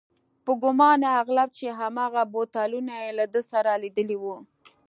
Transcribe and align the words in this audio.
په 0.45 0.51
ګومان 0.61 1.01
غالب 1.13 1.49
چې 1.57 1.65
هماغه 1.79 2.23
بوتلونه 2.33 2.93
یې 3.03 3.11
له 3.19 3.25
ده 3.33 3.41
سره 3.51 3.71
لیدلي 3.83 4.17
و. 4.21 4.25